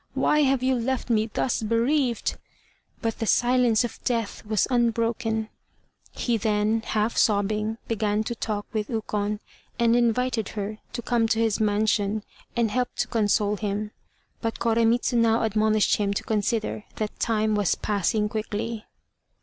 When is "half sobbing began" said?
6.83-8.23